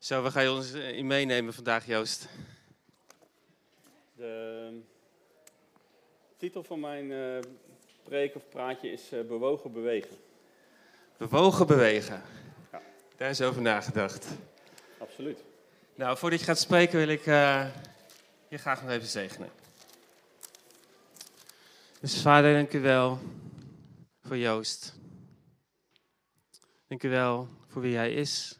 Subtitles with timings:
[0.00, 2.28] Zo, we gaan je ons in meenemen vandaag, Joost?
[4.14, 4.80] De
[6.36, 7.38] titel van mijn uh,
[8.02, 10.16] preek of praatje is uh, Bewogen bewegen.
[11.16, 12.22] Bewogen bewegen.
[12.72, 12.82] Ja.
[13.16, 14.26] Daar is over nagedacht.
[14.98, 15.44] Absoluut.
[15.94, 17.66] Nou, voordat je gaat spreken wil ik uh,
[18.48, 19.50] je graag nog even zegenen.
[22.00, 23.18] Dus vader, dank u wel
[24.22, 24.94] voor Joost.
[26.88, 28.59] Dank u wel voor wie hij is.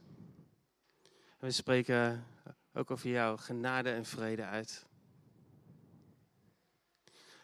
[1.40, 2.26] En we spreken
[2.72, 4.86] ook over jou genade en vrede uit.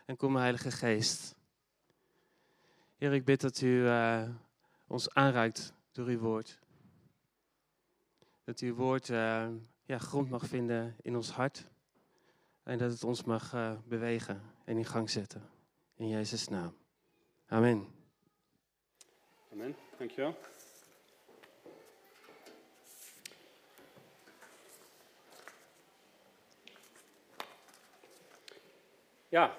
[0.05, 1.35] En kom, Heilige Geest.
[2.97, 4.29] Heer, ik bid dat u uh,
[4.87, 6.59] ons aanraakt door uw woord.
[8.45, 9.49] Dat uw woord uh,
[9.85, 11.69] ja, grond mag vinden in ons hart.
[12.63, 15.43] En dat het ons mag uh, bewegen en in gang zetten.
[15.95, 16.77] In Jezus' naam.
[17.47, 17.87] Amen.
[19.53, 19.77] Amen.
[19.99, 20.37] Dankjewel.
[29.29, 29.57] Ja,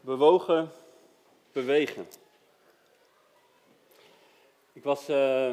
[0.00, 0.72] bewogen,
[1.52, 2.06] bewegen.
[4.72, 5.50] Ik was uh,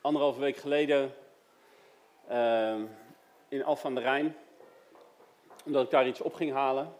[0.00, 1.14] anderhalve week geleden
[2.30, 2.80] uh,
[3.48, 4.36] in Alphen aan de Rijn,
[5.64, 6.94] omdat ik daar iets op ging halen.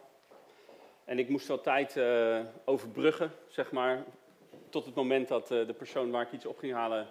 [1.05, 4.03] En ik moest wat tijd uh, overbruggen, zeg maar,
[4.69, 7.07] tot het moment dat de persoon waar ik iets op ging halen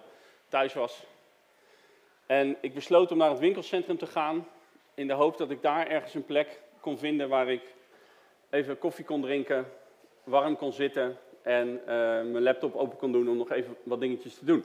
[0.47, 1.03] thuis was.
[2.25, 4.47] En ik besloot om naar het winkelcentrum te gaan,
[4.93, 7.61] in de hoop dat ik daar ergens een plek kon vinden waar ik
[8.49, 9.65] even koffie kon drinken,
[10.23, 14.37] warm kon zitten en uh, mijn laptop open kon doen om nog even wat dingetjes
[14.37, 14.63] te doen.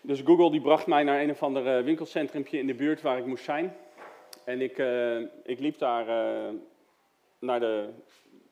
[0.00, 3.26] Dus Google die bracht mij naar een of ander winkelcentrumpje in de buurt waar ik
[3.26, 3.76] moest zijn.
[4.44, 6.06] En ik, uh, ik liep daar
[7.38, 7.88] naar de,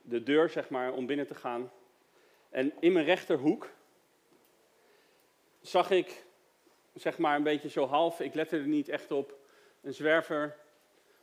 [0.02, 1.70] de deur, zeg maar, om binnen te gaan.
[2.50, 3.70] En in mijn rechterhoek
[5.60, 6.24] zag ik,
[6.94, 9.36] zeg maar, een beetje zo half, ik lette er niet echt op,
[9.82, 10.62] een zwerver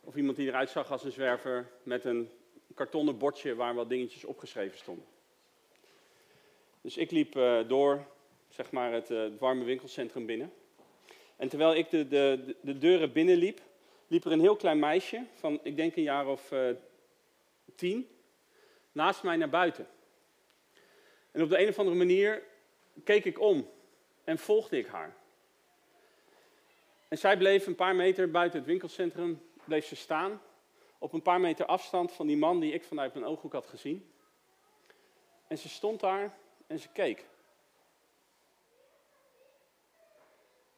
[0.04, 2.30] of iemand die eruit zag als een zwerver met een
[2.74, 5.06] kartonnen bordje waar wat dingetjes opgeschreven stonden.
[6.80, 8.06] Dus ik liep uh, door,
[8.48, 10.52] zeg maar, het, uh, het, warme winkelcentrum binnen.
[11.36, 13.60] En terwijl ik de, de, de deuren binnenliep,
[14.06, 16.70] liep er een heel klein meisje van, ik denk een jaar of uh,
[17.74, 18.08] tien,
[18.92, 19.86] naast mij naar buiten.
[21.30, 22.42] En op de een of andere manier
[23.04, 23.70] keek ik om
[24.24, 25.16] en volgde ik haar.
[27.08, 30.40] En zij bleef een paar meter buiten het winkelcentrum bleef ze staan
[30.98, 34.12] op een paar meter afstand van die man die ik vanuit mijn ooghoek had gezien.
[35.46, 37.26] En ze stond daar en ze keek.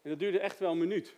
[0.03, 1.17] En dat duurde echt wel een minuut.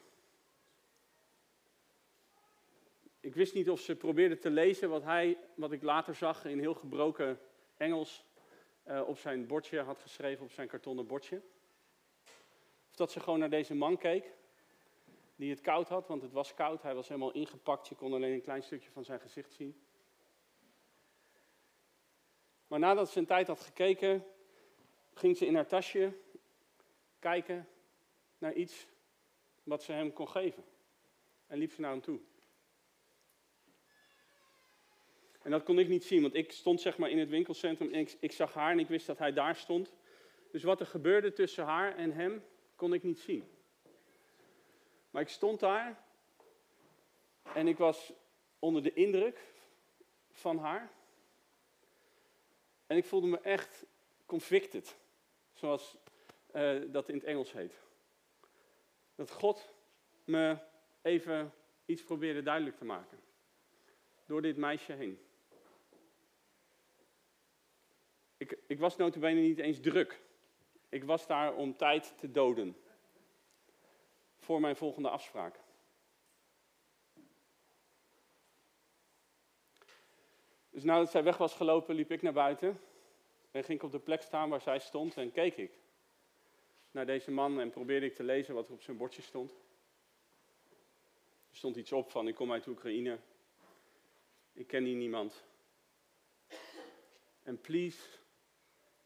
[3.20, 6.58] Ik wist niet of ze probeerde te lezen wat hij, wat ik later zag in
[6.58, 7.40] heel gebroken
[7.76, 8.24] Engels,
[8.88, 11.42] uh, op zijn bordje had geschreven, op zijn kartonnen bordje.
[12.90, 14.32] Of dat ze gewoon naar deze man keek
[15.36, 16.82] die het koud had, want het was koud.
[16.82, 19.80] Hij was helemaal ingepakt, je kon alleen een klein stukje van zijn gezicht zien.
[22.66, 24.24] Maar nadat ze een tijd had gekeken,
[25.14, 26.12] ging ze in haar tasje
[27.18, 27.68] kijken
[28.38, 28.86] naar iets
[29.62, 30.64] wat ze hem kon geven.
[31.46, 32.20] En liep ze naar hem toe.
[35.42, 38.00] En dat kon ik niet zien, want ik stond zeg maar in het winkelcentrum en
[38.00, 39.94] ik, ik zag haar en ik wist dat hij daar stond.
[40.50, 42.44] Dus wat er gebeurde tussen haar en hem,
[42.76, 43.55] kon ik niet zien.
[45.16, 46.02] Maar ik stond daar
[47.54, 48.12] en ik was
[48.58, 49.40] onder de indruk
[50.30, 50.90] van haar.
[52.86, 53.84] En ik voelde me echt
[54.26, 54.96] convicted,
[55.52, 55.96] zoals
[56.54, 57.74] uh, dat in het Engels heet.
[59.14, 59.72] Dat God
[60.24, 60.58] me
[61.02, 61.52] even
[61.84, 63.20] iets probeerde duidelijk te maken.
[64.26, 65.18] Door dit meisje heen.
[68.36, 70.20] Ik, ik was notabene niet eens druk.
[70.88, 72.76] Ik was daar om tijd te doden
[74.46, 75.60] voor mijn volgende afspraak.
[80.70, 82.80] Dus nadat zij weg was gelopen, liep ik naar buiten
[83.50, 85.78] en ging ik op de plek staan waar zij stond en keek ik
[86.90, 89.50] naar deze man en probeerde ik te lezen wat er op zijn bordje stond.
[91.50, 93.18] Er stond iets op van ik kom uit Oekraïne,
[94.52, 95.44] ik ken hier niemand.
[97.42, 97.98] En please,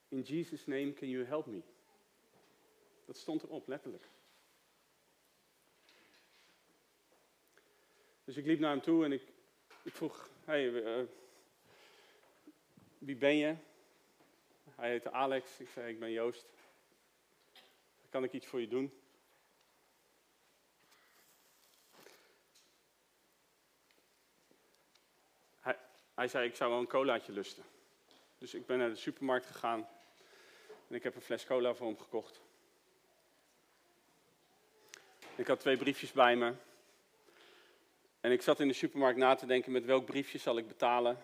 [0.09, 1.63] in Jesus' name, can you help me?
[3.05, 4.09] Dat stond erop, letterlijk.
[8.31, 9.23] Dus ik liep naar hem toe en ik,
[9.83, 11.07] ik vroeg, hey, uh,
[12.99, 13.57] wie ben je?
[14.75, 15.61] Hij heette Alex.
[15.61, 16.47] Ik zei, ik ben Joost.
[18.11, 18.93] Kan ik iets voor je doen?
[25.61, 25.79] Hij,
[26.15, 27.65] hij zei, ik zou wel een colaatje lusten.
[28.39, 29.89] Dus ik ben naar de supermarkt gegaan
[30.89, 32.41] en ik heb een fles cola voor hem gekocht.
[35.35, 36.55] Ik had twee briefjes bij me.
[38.21, 41.19] En ik zat in de supermarkt na te denken met welk briefje zal ik betalen.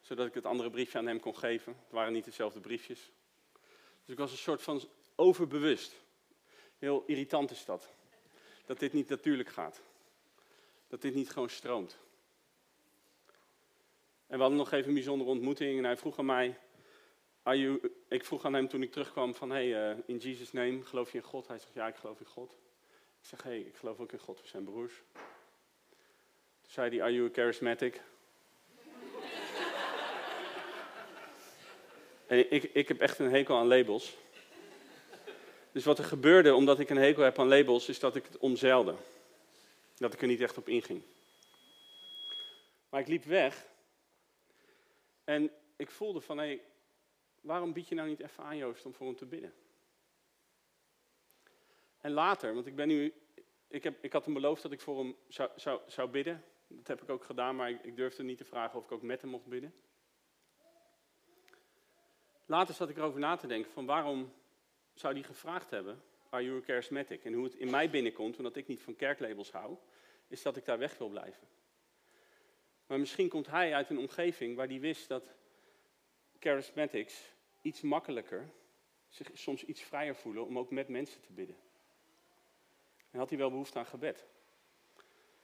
[0.00, 1.76] Zodat ik het andere briefje aan hem kon geven.
[1.82, 3.10] Het waren niet dezelfde briefjes.
[4.04, 4.82] Dus ik was een soort van
[5.14, 5.94] overbewust.
[6.78, 7.88] Heel irritant is dat.
[8.66, 9.82] Dat dit niet natuurlijk gaat.
[10.88, 11.98] Dat dit niet gewoon stroomt.
[14.26, 15.78] En we hadden nog even een bijzondere ontmoeting.
[15.78, 16.58] En hij vroeg aan mij.
[17.44, 21.12] You, ik vroeg aan hem toen ik terugkwam van, hey, uh, in Jesus' name, geloof
[21.12, 21.48] je in God?
[21.48, 22.52] Hij zegt, ja, ik geloof in God.
[23.20, 25.02] Ik zeg, hey, ik geloof ook in God, we zijn broers.
[26.72, 27.94] Zei hij, are you a charismatic?
[32.26, 34.16] en ik, ik heb echt een hekel aan labels.
[35.72, 38.38] Dus wat er gebeurde, omdat ik een hekel heb aan labels, is dat ik het
[38.38, 38.94] omzeilde.
[39.96, 41.02] Dat ik er niet echt op inging.
[42.88, 43.66] Maar ik liep weg.
[45.24, 46.62] En ik voelde van, hé, hey,
[47.40, 49.54] waarom bied je nou niet even aan Joost om voor hem te bidden?
[52.00, 53.14] En later, want ik ben nu,
[53.68, 56.44] ik, heb, ik had hem beloofd dat ik voor hem zou, zou, zou bidden.
[56.76, 59.02] Dat heb ik ook gedaan, maar ik, ik durfde niet te vragen of ik ook
[59.02, 59.74] met hem mocht bidden.
[62.46, 64.32] Later zat ik erover na te denken van waarom
[64.94, 67.24] zou hij gevraagd hebben, are you charismatic?
[67.24, 69.76] En hoe het in mij binnenkomt, omdat ik niet van kerklabels hou,
[70.28, 71.48] is dat ik daar weg wil blijven.
[72.86, 75.34] Maar misschien komt hij uit een omgeving waar hij wist dat
[76.38, 78.50] charismatics iets makkelijker,
[79.08, 81.56] zich soms iets vrijer voelen om ook met mensen te bidden.
[83.10, 84.26] En had hij wel behoefte aan gebed.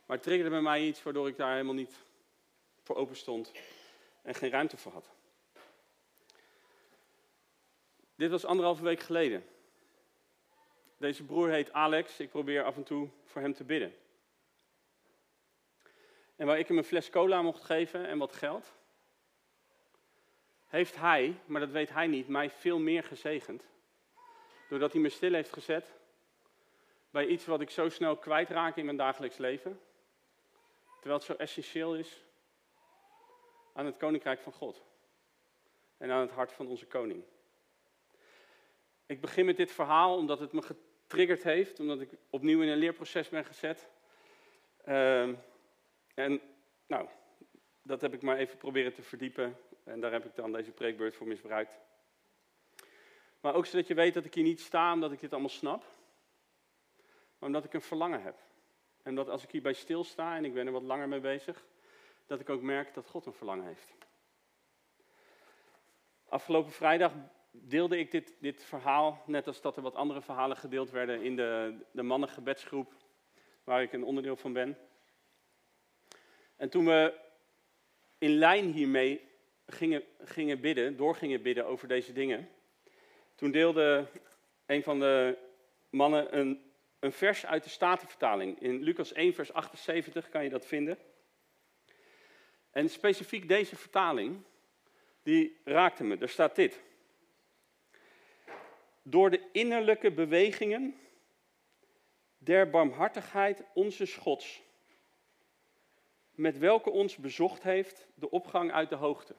[0.08, 1.94] Maar triggerde bij mij iets waardoor ik daar helemaal niet
[2.82, 3.52] voor open stond
[4.22, 5.10] en geen ruimte voor had.
[8.14, 9.44] Dit was anderhalve week geleden.
[10.96, 12.20] Deze broer heet Alex.
[12.20, 13.94] Ik probeer af en toe voor hem te bidden.
[16.36, 18.72] En waar ik hem een fles cola mocht geven en wat geld,
[20.66, 23.64] heeft hij, maar dat weet hij niet, mij veel meer gezegend.
[24.68, 25.92] Doordat hij me stil heeft gezet
[27.10, 29.80] bij iets wat ik zo snel kwijtraak in mijn dagelijks leven.
[30.98, 32.24] Terwijl het zo essentieel is
[33.72, 34.82] aan het koninkrijk van God.
[35.96, 37.24] En aan het hart van onze koning.
[39.06, 42.78] Ik begin met dit verhaal omdat het me getriggerd heeft, omdat ik opnieuw in een
[42.78, 43.90] leerproces ben gezet.
[44.86, 45.28] Uh,
[46.14, 46.40] en
[46.86, 47.08] nou,
[47.82, 49.56] dat heb ik maar even proberen te verdiepen.
[49.84, 51.78] En daar heb ik dan deze preekbeurt voor misbruikt.
[53.40, 55.84] Maar ook zodat je weet dat ik hier niet sta omdat ik dit allemaal snap.
[57.38, 58.38] Maar omdat ik een verlangen heb.
[59.02, 61.66] En dat als ik hierbij stilsta en ik ben er wat langer mee bezig,
[62.26, 63.94] dat ik ook merk dat God een verlangen heeft.
[66.28, 67.12] Afgelopen vrijdag
[67.50, 71.36] deelde ik dit, dit verhaal, net als dat er wat andere verhalen gedeeld werden in
[71.36, 72.94] de, de mannengebedsgroep,
[73.64, 74.78] waar ik een onderdeel van ben.
[76.56, 77.14] En toen we
[78.18, 79.28] in lijn hiermee
[79.66, 82.48] gingen, gingen bidden, door gingen bidden over deze dingen,
[83.34, 84.06] toen deelde
[84.66, 85.38] een van de
[85.90, 86.67] mannen een,
[87.00, 88.60] een vers uit de Statenvertaling.
[88.60, 90.98] In Lucas 1, vers 78 kan je dat vinden.
[92.70, 94.42] En specifiek deze vertaling,
[95.22, 96.16] die raakte me.
[96.18, 96.80] Er staat dit.
[99.02, 101.00] Door de innerlijke bewegingen
[102.38, 104.62] der barmhartigheid onze Gods
[106.30, 109.34] met welke ons bezocht heeft de opgang uit de hoogte.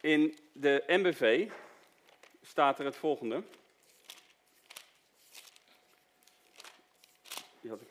[0.00, 1.50] In de MBV
[2.42, 3.42] staat er het volgende.
[7.60, 7.88] Die had ik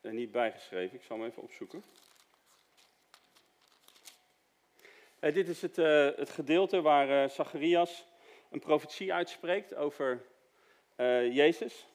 [0.00, 1.84] er niet bijgeschreven, ik zal hem even opzoeken.
[5.18, 8.06] Eh, dit is het, uh, het, gedeelte waar uh, Zacharias
[8.50, 10.26] een profetie uitspreekt over
[10.96, 11.86] uh, Jezus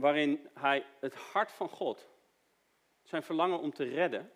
[0.00, 2.08] waarin hij het hart van God,
[3.02, 4.32] zijn verlangen om te redden,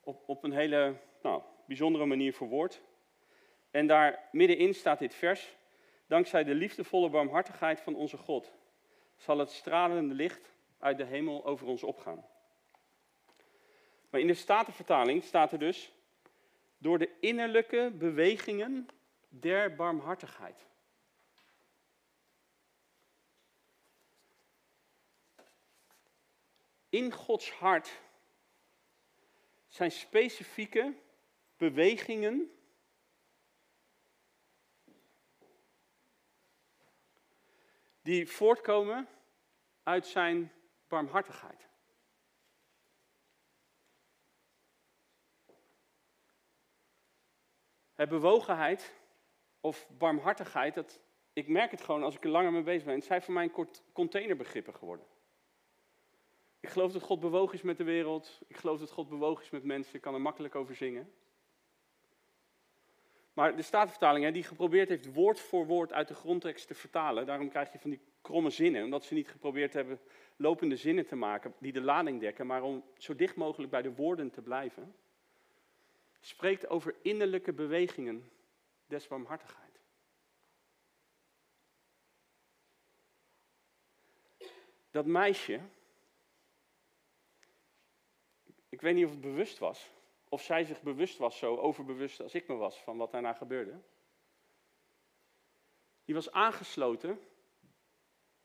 [0.00, 2.80] op, op een hele nou, bijzondere manier verwoordt.
[3.74, 5.56] En daar middenin staat dit vers.
[6.06, 8.52] Dankzij de liefdevolle barmhartigheid van onze God
[9.16, 12.26] zal het stralende licht uit de hemel over ons opgaan.
[14.10, 15.92] Maar in de Statenvertaling staat er dus
[16.78, 18.88] door de innerlijke bewegingen
[19.28, 20.66] der barmhartigheid.
[26.94, 28.00] in Gods hart
[29.68, 30.94] zijn specifieke
[31.56, 32.53] bewegingen
[38.04, 39.08] die voortkomen
[39.82, 40.52] uit zijn
[40.88, 41.68] barmhartigheid.
[47.94, 48.94] Het bewogenheid
[49.60, 52.94] of barmhartigheid, dat, ik merk het gewoon als ik er langer mee bezig ben.
[52.94, 55.06] Het zijn voor mij een containerbegrippen geworden.
[56.60, 58.40] Ik geloof dat God bewogen is met de wereld.
[58.46, 59.94] Ik geloof dat God bewogen is met mensen.
[59.94, 61.12] Ik kan er makkelijk over zingen.
[63.34, 67.48] Maar de Statenvertaling, die geprobeerd heeft woord voor woord uit de grondtekst te vertalen, daarom
[67.48, 70.00] krijg je van die kromme zinnen, omdat ze niet geprobeerd hebben
[70.36, 73.94] lopende zinnen te maken die de lading dekken, maar om zo dicht mogelijk bij de
[73.94, 74.94] woorden te blijven,
[76.20, 78.30] spreekt over innerlijke bewegingen
[78.86, 79.80] des barmhartigheid.
[84.90, 85.60] Dat meisje,
[88.68, 89.90] ik weet niet of het bewust was,
[90.34, 93.80] of zij zich bewust was, zo overbewust als ik me was, van wat daarna gebeurde.
[96.04, 97.20] Die was aangesloten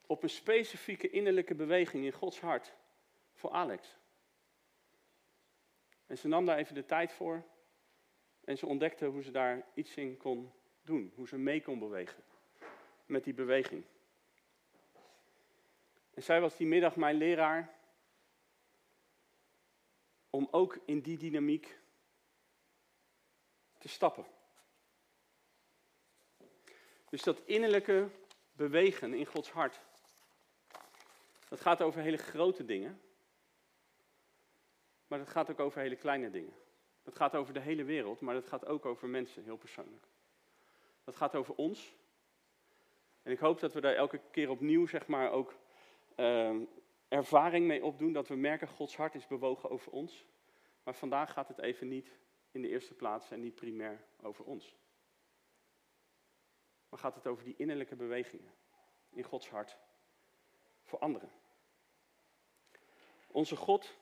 [0.06, 2.76] op een specifieke innerlijke beweging in Gods hart
[3.34, 3.98] voor Alex.
[6.06, 7.44] En ze nam daar even de tijd voor
[8.44, 12.24] en ze ontdekte hoe ze daar iets in kon doen, hoe ze mee kon bewegen
[13.06, 13.84] met die beweging.
[16.14, 17.79] En zij was die middag mijn leraar
[20.30, 21.80] om ook in die dynamiek
[23.78, 24.26] te stappen.
[27.10, 28.10] Dus dat innerlijke
[28.52, 29.80] bewegen in Gods hart,
[31.50, 33.02] dat gaat over hele grote dingen,
[35.08, 36.54] maar dat gaat ook over hele kleine dingen.
[37.04, 40.06] Dat gaat over de hele wereld, maar dat gaat ook over mensen, heel persoonlijk.
[41.04, 41.96] Dat gaat over ons.
[43.22, 45.56] En ik hoop dat we daar elke keer opnieuw, zeg maar, ook
[46.16, 46.56] uh,
[47.10, 48.14] ervaring mee opdoen.
[48.14, 50.26] Dat we merken, Gods hart is bewogen over ons.
[50.84, 52.20] Maar vandaag gaat het even niet
[52.52, 54.76] in de eerste plaats en niet primair over ons.
[56.90, 58.54] Maar gaat het over die innerlijke bewegingen
[59.10, 59.78] in Gods hart
[60.84, 61.32] voor anderen.
[63.28, 63.98] Onze God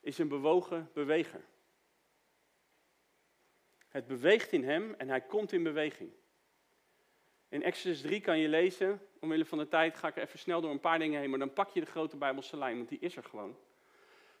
[0.00, 1.44] is een bewogen beweger.
[3.88, 6.12] Het beweegt in hem en hij komt in beweging.
[7.48, 10.70] In Exodus 3 kan je lezen, omwille van de tijd ga ik even snel door
[10.70, 13.16] een paar dingen heen, maar dan pak je de grote Bijbelse lijn, want die is
[13.16, 13.56] er gewoon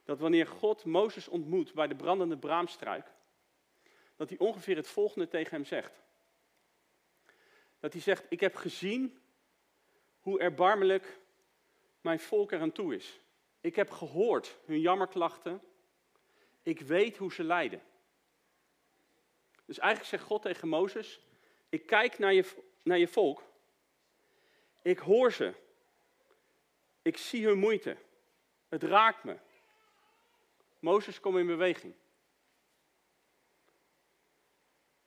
[0.04, 3.06] dat wanneer God Mozes ontmoet bij de brandende braamstruik,
[4.16, 6.02] dat hij ongeveer het volgende tegen hem zegt.
[7.80, 9.18] Dat hij zegt, ik heb gezien
[10.20, 11.20] hoe erbarmelijk
[12.00, 13.20] mijn volk er aan toe is.
[13.60, 15.62] Ik heb gehoord hun jammerklachten.
[16.62, 17.82] Ik weet hoe ze lijden.
[19.64, 21.20] Dus eigenlijk zegt God tegen Mozes,
[21.68, 23.42] ik kijk naar je, naar je volk.
[24.82, 25.54] Ik hoor ze.
[27.02, 27.96] Ik zie hun moeite.
[28.68, 29.36] Het raakt me.
[30.78, 31.94] Mozes, kom in beweging.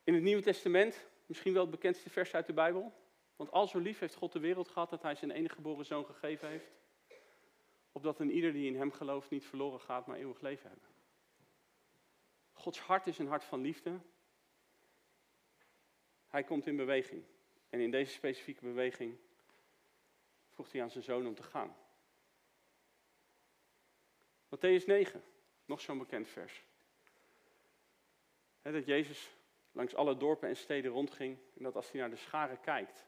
[0.03, 2.93] In het Nieuwe Testament, misschien wel het bekendste vers uit de Bijbel.
[3.35, 6.05] Want al zo lief heeft God de wereld gehad dat hij zijn enige geboren zoon
[6.05, 6.71] gegeven heeft.
[7.91, 10.87] Opdat een ieder die in hem gelooft niet verloren gaat, maar eeuwig leven hebben.
[12.53, 13.99] Gods hart is een hart van liefde.
[16.27, 17.23] Hij komt in beweging.
[17.69, 19.17] En in deze specifieke beweging
[20.49, 21.75] vroeg hij aan zijn zoon om te gaan.
[24.55, 25.23] Matthäus 9.
[25.65, 26.65] Nog zo'n bekend vers.
[28.61, 29.35] dat Jezus
[29.71, 33.07] langs alle dorpen en steden rondging en dat als hij naar de scharen kijkt,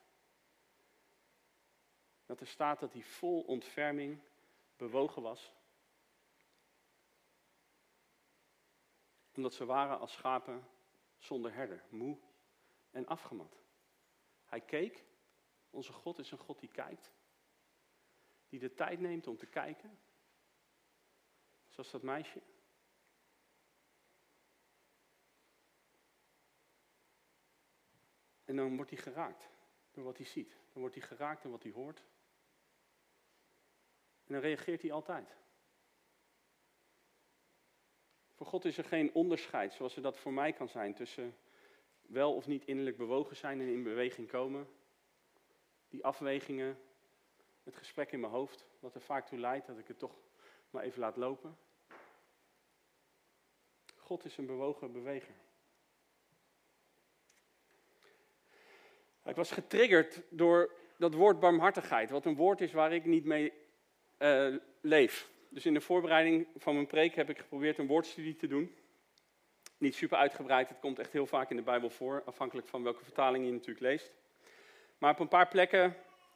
[2.25, 4.19] dat er staat dat hij vol ontferming
[4.77, 5.53] bewogen was.
[9.35, 10.67] Omdat ze waren als schapen
[11.17, 12.17] zonder herder, moe
[12.91, 13.58] en afgemat.
[14.49, 15.03] Hij keek,
[15.69, 17.11] onze God is een God die kijkt,
[18.49, 19.99] die de tijd neemt om te kijken,
[21.79, 22.41] Zoals dat meisje.
[28.45, 29.49] En dan wordt hij geraakt
[29.91, 30.49] door wat hij ziet.
[30.71, 31.99] Dan wordt hij geraakt door wat hij hoort.
[34.23, 35.35] En dan reageert hij altijd.
[38.33, 41.37] Voor God is er geen onderscheid, zoals er dat voor mij kan zijn, tussen
[42.09, 44.67] wel of niet innerlijk bewogen zijn en in beweging komen.
[45.89, 46.79] Die afwegingen,
[47.63, 50.15] het gesprek in mijn hoofd, wat er vaak toe leidt dat ik het toch
[50.69, 51.57] maar even laat lopen.
[53.95, 55.35] God is een bewogen beweger.
[59.25, 63.53] Ik was getriggerd door dat woord barmhartigheid, wat een woord is waar ik niet mee
[64.19, 65.29] uh, leef.
[65.49, 68.75] Dus in de voorbereiding van mijn preek heb ik geprobeerd een woordstudie te doen.
[69.79, 73.03] Niet super uitgebreid, het komt echt heel vaak in de Bijbel voor, afhankelijk van welke
[73.03, 74.13] vertaling je natuurlijk leest.
[74.98, 75.95] Maar op een paar plekken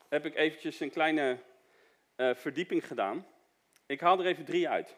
[0.09, 1.37] heb ik eventjes een kleine
[2.17, 3.27] uh, verdieping gedaan.
[3.85, 4.95] Ik haal er even drie uit.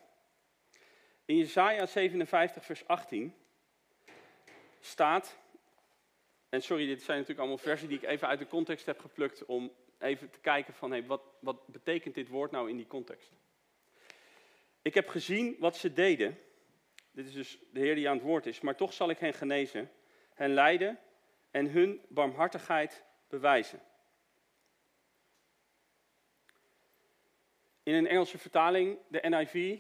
[1.26, 3.36] In Jesaja 57, vers 18
[4.80, 5.38] staat,
[6.50, 9.46] en sorry, dit zijn natuurlijk allemaal versen die ik even uit de context heb geplukt
[9.46, 13.32] om even te kijken van, hey, wat, wat betekent dit woord nou in die context?
[14.82, 16.38] Ik heb gezien wat ze deden.
[17.16, 18.62] Dit is dus de Heer die aan het woord is.
[18.62, 19.92] Maar toch zal ik hen genezen,
[20.34, 21.00] hen leiden
[21.52, 23.82] en hun barmhartigheid bewijzen.
[27.84, 29.80] In een Engelse vertaling, de NIV,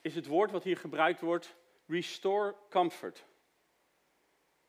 [0.00, 1.56] is het woord wat hier gebruikt wordt
[1.86, 3.24] restore comfort.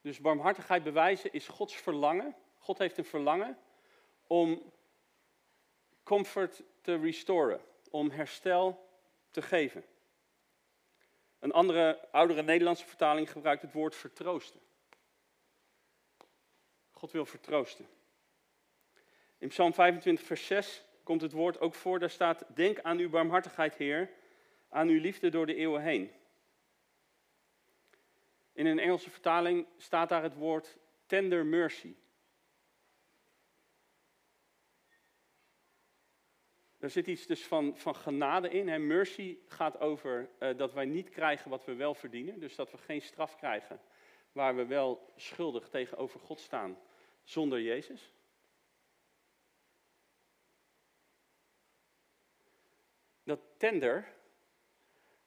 [0.01, 2.35] Dus barmhartigheid bewijzen is Gods verlangen.
[2.57, 3.57] God heeft een verlangen
[4.27, 4.73] om
[6.03, 8.89] comfort te restoren, om herstel
[9.31, 9.83] te geven.
[11.39, 14.59] Een andere, oudere Nederlandse vertaling gebruikt het woord vertroosten.
[16.91, 17.87] God wil vertroosten.
[19.37, 21.99] In Psalm 25, vers 6 komt het woord ook voor.
[21.99, 24.09] Daar staat: Denk aan uw barmhartigheid, Heer,
[24.69, 26.11] aan uw liefde door de eeuwen heen.
[28.53, 31.95] In een Engelse vertaling staat daar het woord tender mercy.
[36.79, 38.87] Er zit iets dus van, van genade in.
[38.87, 42.39] Mercy gaat over uh, dat wij niet krijgen wat we wel verdienen.
[42.39, 43.81] Dus dat we geen straf krijgen
[44.31, 46.77] waar we wel schuldig tegenover God staan
[47.23, 48.13] zonder Jezus.
[53.23, 54.13] Dat tender,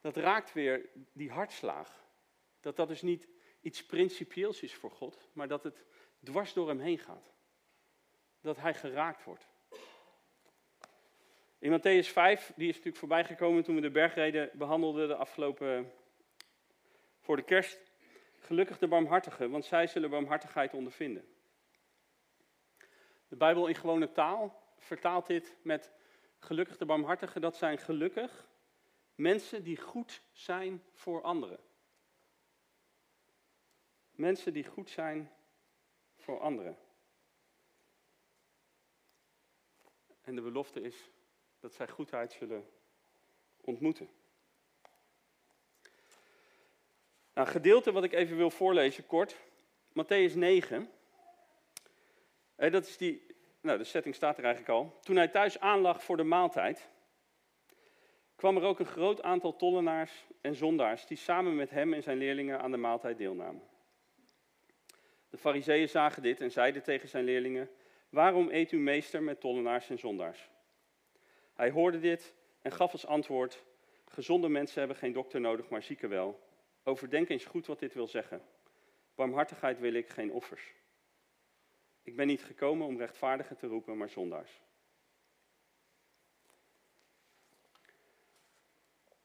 [0.00, 2.04] dat raakt weer die hartslaag.
[2.60, 3.28] Dat dat dus niet
[3.60, 5.84] iets principieels is voor God, maar dat het
[6.24, 7.32] dwars door hem heen gaat.
[8.40, 9.51] Dat hij geraakt wordt.
[11.62, 15.92] In Matthäus 5, die is natuurlijk voorbijgekomen toen we de bergreden behandelden de afgelopen,
[17.20, 17.92] voor de kerst.
[18.38, 21.24] Gelukkig de barmhartigen, want zij zullen barmhartigheid ondervinden.
[23.28, 25.90] De Bijbel in gewone taal vertaalt dit met
[26.38, 27.40] gelukkig de barmhartigen.
[27.40, 28.48] Dat zijn gelukkig
[29.14, 31.60] mensen die goed zijn voor anderen.
[34.10, 35.32] Mensen die goed zijn
[36.16, 36.78] voor anderen.
[40.20, 41.11] En de belofte is
[41.62, 42.68] dat zij goedheid zullen
[43.60, 44.08] ontmoeten.
[47.34, 49.36] Nou, gedeelte wat ik even wil voorlezen, kort.
[49.88, 50.90] Matthäus 9.
[52.56, 53.26] dat is die,
[53.60, 54.98] nou, de setting staat er eigenlijk al.
[55.02, 56.88] Toen hij thuis aanlag voor de maaltijd,
[58.36, 62.18] kwam er ook een groot aantal tollenaars en zondaars die samen met hem en zijn
[62.18, 63.62] leerlingen aan de maaltijd deelnamen.
[65.30, 67.70] De fariseeën zagen dit en zeiden tegen zijn leerlingen,
[68.08, 70.50] waarom eet uw meester met tollenaars en zondaars?
[71.54, 73.64] Hij hoorde dit en gaf als antwoord:
[74.04, 76.40] Gezonde mensen hebben geen dokter nodig, maar zieken wel.
[76.82, 78.42] Overdenk eens goed wat dit wil zeggen.
[79.14, 80.74] Barmhartigheid wil ik, geen offers.
[82.02, 84.60] Ik ben niet gekomen om rechtvaardigen te roepen, maar zondaars.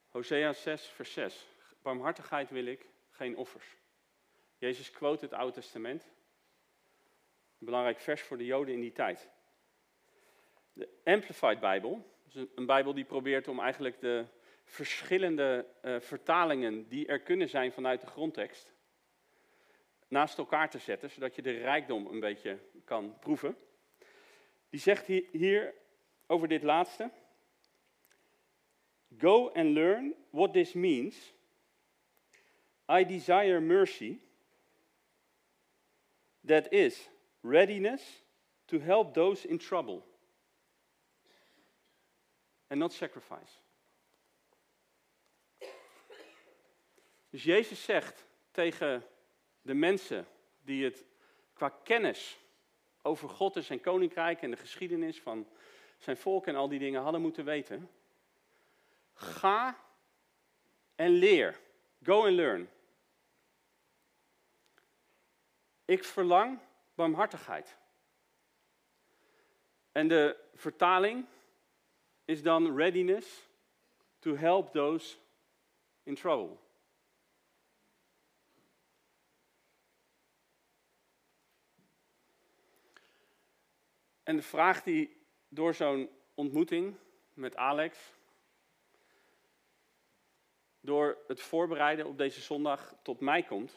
[0.09, 1.47] Hosea 6, vers 6.
[1.81, 3.75] Barmhartigheid wil ik, geen offers.
[4.57, 6.03] Jezus quote het Oude Testament.
[7.59, 9.29] Een belangrijk vers voor de Joden in die tijd.
[10.73, 14.25] De Amplified Bijbel, dus een Bijbel die probeert om eigenlijk de
[14.63, 18.73] verschillende uh, vertalingen die er kunnen zijn vanuit de grondtekst
[20.07, 23.57] naast elkaar te zetten, zodat je de rijkdom een beetje kan proeven.
[24.69, 25.73] Die zegt hier
[26.27, 27.11] over dit laatste.
[29.17, 31.33] Go and learn what this means.
[32.91, 34.19] I desire mercy.
[36.45, 37.09] That is
[37.41, 38.23] readiness
[38.65, 40.03] to help those in trouble
[42.67, 43.53] and not sacrifice.
[47.29, 49.05] Dus Jezus zegt tegen
[49.61, 50.27] de mensen
[50.61, 51.05] die het
[51.53, 52.39] qua kennis
[53.01, 55.47] over God en zijn koninkrijk en de geschiedenis van
[55.97, 57.89] zijn volk en al die dingen hadden moeten weten.
[59.13, 59.79] Ga
[60.95, 61.59] en leer.
[62.03, 62.69] Go and learn.
[65.85, 66.59] Ik verlang
[66.95, 67.77] barmhartigheid.
[69.91, 71.25] En de vertaling
[72.27, 73.47] is dan readiness
[74.19, 75.15] to help those
[76.03, 76.57] in trouble.
[84.23, 86.95] En de vraag die door zo'n ontmoeting
[87.33, 87.97] met Alex,
[90.79, 93.73] door het voorbereiden op deze zondag tot mij komt,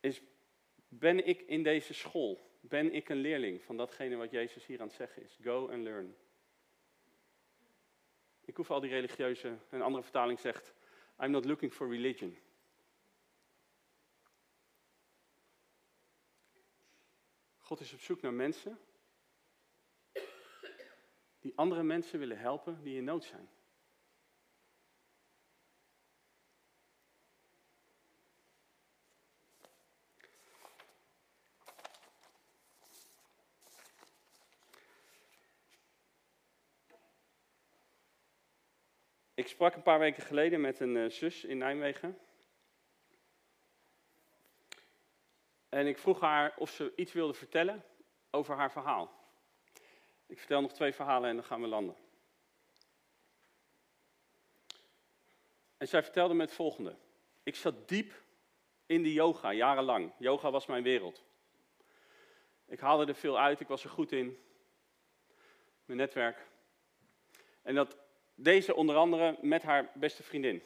[0.00, 0.20] is:
[0.88, 2.50] ben ik in deze school?
[2.60, 5.38] Ben ik een leerling van datgene wat Jezus hier aan het zeggen is?
[5.42, 6.16] Go and learn.
[8.52, 10.74] Ik hoef al die religieuze, een andere vertaling zegt,
[11.20, 12.38] I'm not looking for religion.
[17.58, 18.78] God is op zoek naar mensen
[21.38, 23.48] die andere mensen willen helpen die in nood zijn.
[39.42, 42.18] Ik sprak een paar weken geleden met een uh, zus in Nijmegen.
[45.68, 47.84] En ik vroeg haar of ze iets wilde vertellen
[48.30, 49.10] over haar verhaal.
[50.26, 51.96] Ik vertel nog twee verhalen en dan gaan we landen.
[55.76, 56.96] En zij vertelde me het volgende.
[57.42, 58.12] Ik zat diep
[58.86, 60.12] in de yoga, jarenlang.
[60.18, 61.24] Yoga was mijn wereld.
[62.66, 64.38] Ik haalde er veel uit, ik was er goed in.
[65.84, 66.46] Mijn netwerk.
[67.62, 68.01] En dat
[68.42, 70.62] deze onder andere met haar beste vriendin.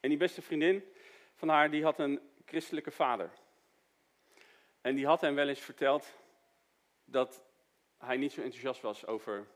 [0.00, 0.84] En die beste vriendin
[1.34, 3.30] van haar, die had een christelijke vader.
[4.80, 6.14] En die had hem wel eens verteld
[7.04, 7.42] dat
[7.98, 9.46] hij niet zo enthousiast was over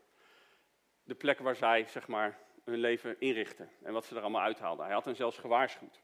[1.03, 3.71] de plek waar zij, zeg maar, hun leven inrichten.
[3.83, 4.85] En wat ze er allemaal uithaalden.
[4.85, 6.03] Hij had hen zelfs gewaarschuwd.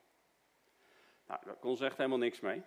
[1.27, 2.63] Nou, daar kon ze echt helemaal niks mee.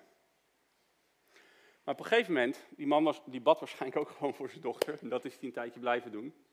[1.84, 4.62] Maar op een gegeven moment, die man was, die bad waarschijnlijk ook gewoon voor zijn
[4.62, 6.47] dochter, en dat is hij een tijdje blijven doen,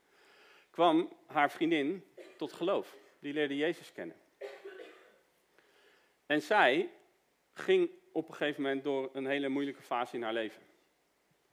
[0.74, 2.04] kwam haar vriendin
[2.36, 2.96] tot geloof.
[3.18, 4.16] Die leerde Jezus kennen.
[6.26, 6.90] En zij
[7.52, 10.62] ging op een gegeven moment door een hele moeilijke fase in haar leven.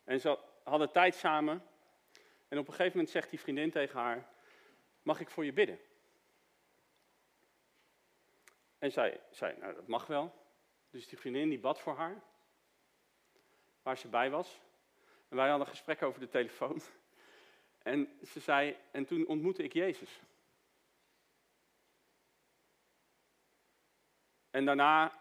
[0.03, 1.65] En ze hadden tijd samen.
[2.47, 4.29] En op een gegeven moment zegt die vriendin tegen haar:
[5.01, 5.79] Mag ik voor je bidden?
[8.77, 10.34] En zij zei: Nou, dat mag wel.
[10.89, 12.21] Dus die vriendin die bad voor haar,
[13.81, 14.62] waar ze bij was.
[15.29, 16.81] En wij hadden een gesprek over de telefoon.
[17.83, 20.21] En ze zei: En toen ontmoette ik Jezus.
[24.49, 25.19] En daarna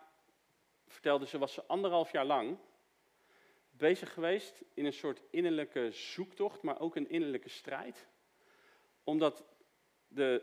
[0.86, 2.58] vertelde ze, was ze anderhalf jaar lang
[3.70, 8.06] bezig geweest in een soort innerlijke zoektocht, maar ook een innerlijke strijd.
[9.04, 9.44] Omdat
[10.08, 10.42] de,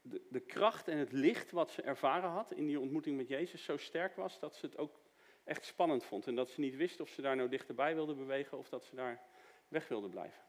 [0.00, 3.64] de, de kracht en het licht wat ze ervaren had in die ontmoeting met Jezus
[3.64, 5.00] zo sterk was dat ze het ook
[5.44, 6.26] echt spannend vond.
[6.26, 8.94] En dat ze niet wist of ze daar nou dichterbij wilde bewegen of dat ze
[8.94, 9.22] daar
[9.68, 10.42] weg wilde blijven.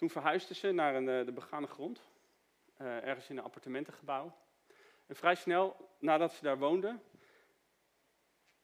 [0.00, 2.08] Toen verhuisde ze naar een, eh, de begane grond,
[2.78, 4.36] uh, ergens in een appartementengebouw.
[5.06, 6.98] En vrij snel nadat ze daar woonde,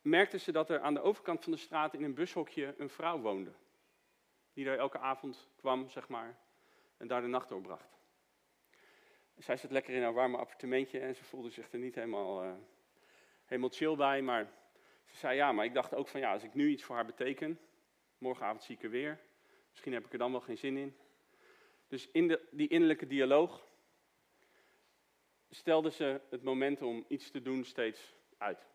[0.01, 3.21] merkte ze dat er aan de overkant van de straat in een bushokje een vrouw
[3.21, 3.53] woonde.
[4.53, 6.39] Die daar elke avond kwam, zeg maar,
[6.97, 7.99] en daar de nacht doorbracht.
[9.37, 12.55] zij zat lekker in haar warme appartementje en ze voelde zich er niet helemaal, uh,
[13.45, 14.23] helemaal chill bij.
[14.23, 14.51] Maar
[15.07, 17.07] ze zei ja, maar ik dacht ook van ja, als ik nu iets voor haar
[17.07, 17.61] beteken,
[18.19, 19.21] morgenavond zie ik er weer.
[19.71, 20.97] Misschien heb ik er dan wel geen zin in.
[21.87, 23.67] Dus in de, die innerlijke dialoog
[25.51, 28.67] stelde ze het moment om iets te doen steeds uit.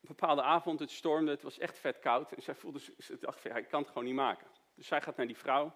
[0.00, 2.32] Een bepaalde avond, het stormde, het was echt vet koud.
[2.32, 4.46] En zij voelde, ze dacht van, ik kan het gewoon niet maken.
[4.74, 5.74] Dus zij gaat naar die vrouw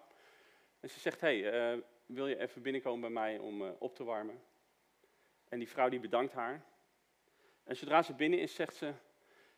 [0.79, 4.03] en ze zegt, hey, uh, wil je even binnenkomen bij mij om uh, op te
[4.03, 4.43] warmen?
[5.49, 6.65] En die vrouw die bedankt haar.
[7.63, 8.93] En zodra ze binnen is, zegt ze,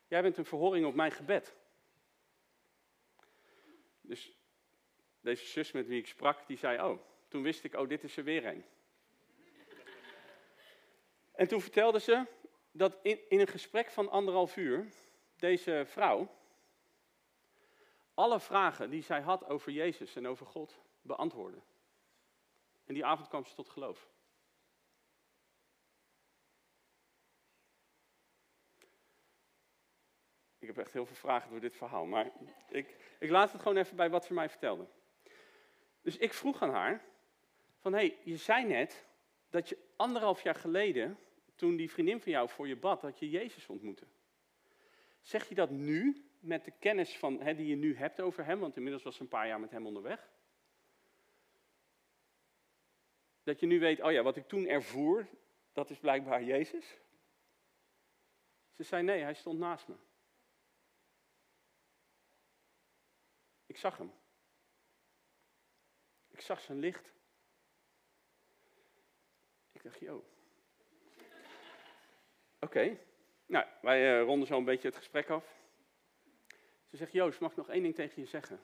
[0.08, 1.56] jij bent een verhoring op mijn gebed.
[4.02, 4.37] Dus
[5.28, 8.18] deze zus met wie ik sprak, die zei, oh, toen wist ik, oh, dit is
[8.18, 8.66] er weer een.
[11.32, 12.26] En toen vertelde ze
[12.72, 14.88] dat in, in een gesprek van anderhalf uur
[15.36, 16.36] deze vrouw
[18.14, 21.62] alle vragen die zij had over Jezus en over God beantwoordde.
[22.86, 24.10] En die avond kwam ze tot geloof.
[30.60, 32.32] Ik heb echt heel veel vragen door dit verhaal, maar
[32.70, 34.88] ik, ik laat het gewoon even bij wat ze mij vertelde.
[36.08, 37.06] Dus ik vroeg aan haar,
[37.80, 39.06] van hé, hey, je zei net
[39.50, 41.20] dat je anderhalf jaar geleden,
[41.56, 44.08] toen die vriendin van jou voor je bad, dat je Jezus ontmoette.
[45.22, 48.60] Zeg je dat nu, met de kennis van, hè, die je nu hebt over hem,
[48.60, 50.30] want inmiddels was ze een paar jaar met hem onderweg?
[53.44, 55.28] Dat je nu weet, oh ja, wat ik toen ervoer,
[55.74, 56.98] dat is blijkbaar Jezus?
[58.76, 59.96] Ze zei nee, hij stond naast me.
[63.66, 64.12] Ik zag hem.
[66.38, 67.14] Ik zag zijn licht.
[69.72, 70.26] Ik dacht, joh.
[72.60, 72.98] Oké,
[73.46, 75.46] nou, wij uh, ronden zo een beetje het gesprek af.
[76.90, 78.60] Ze zegt, Joost, mag ik nog één ding tegen je zeggen?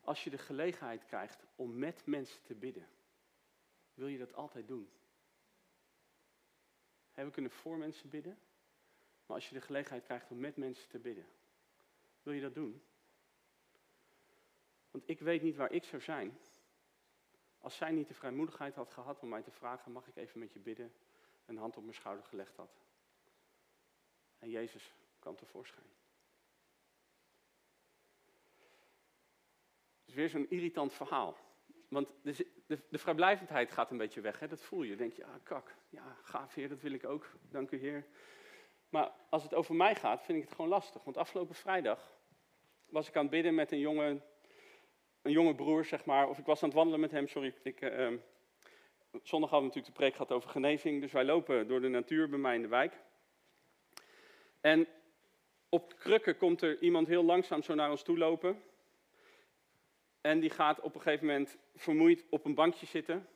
[0.00, 2.88] Als je de gelegenheid krijgt om met mensen te bidden,
[3.94, 4.90] wil je dat altijd doen.
[7.14, 8.38] we kunnen voor mensen bidden,
[9.26, 11.26] maar als je de gelegenheid krijgt om met mensen te bidden,
[12.22, 12.82] wil je dat doen?
[14.90, 16.38] Want ik weet niet waar ik zou zijn
[17.60, 20.52] als zij niet de vrijmoedigheid had gehad om mij te vragen, mag ik even met
[20.52, 20.94] je bidden,
[21.46, 22.78] een hand op mijn schouder gelegd had.
[24.38, 25.86] En Jezus kwam tevoorschijn.
[29.98, 31.36] Het is weer zo'n irritant verhaal.
[31.88, 34.38] Want de, de, de, vrijblijvendheid gaat een beetje weg.
[34.40, 34.48] Hè?
[34.48, 34.96] Dat voel je.
[34.96, 37.30] denk je, ah kak, ja, gaaf heer, dat wil ik ook.
[37.50, 38.06] Dank u heer.
[38.88, 41.04] Maar als het over mij gaat, vind ik het gewoon lastig.
[41.04, 42.16] Want afgelopen vrijdag
[42.86, 44.22] was ik aan het bidden met een jonge
[45.22, 47.54] een jonge broer, zeg maar, of ik was aan het wandelen met hem, sorry.
[47.62, 47.90] Ik, uh,
[49.22, 52.28] zondag hadden we natuurlijk de preek gehad over genezing, dus wij lopen door de natuur
[52.28, 53.00] bij mij in de wijk.
[54.60, 54.88] En
[55.68, 58.62] op krukken komt er iemand heel langzaam zo naar ons toe lopen.
[60.20, 63.28] En die gaat op een gegeven moment vermoeid op een bankje zitten.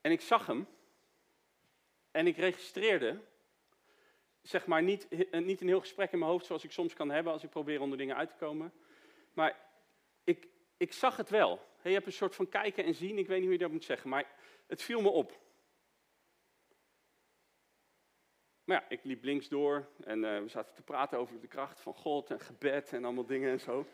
[0.00, 0.66] En ik zag hem.
[2.10, 3.20] En ik registreerde,
[4.42, 7.10] zeg maar, niet, eh, niet een heel gesprek in mijn hoofd zoals ik soms kan
[7.10, 8.72] hebben als ik probeer onder dingen uit te komen.
[9.32, 9.65] Maar
[10.76, 11.60] ik, zag het wel.
[11.82, 13.84] je hebt een soort van kijken en zien, ik weet niet hoe je dat moet
[13.84, 14.34] zeggen, maar
[14.66, 15.44] het viel me op.
[18.64, 21.80] Maar ja, ik liep links door en uh, we zaten te praten over de kracht
[21.80, 23.86] van God en gebed en allemaal dingen en zo.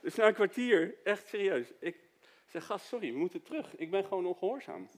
[0.00, 2.08] Dus na een kwartier, echt serieus, ik
[2.46, 3.76] zeg, gast, sorry, we moeten terug.
[3.76, 4.88] Ik ben gewoon ongehoorzaam.